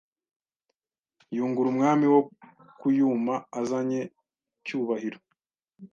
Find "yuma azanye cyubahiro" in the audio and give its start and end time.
2.97-5.19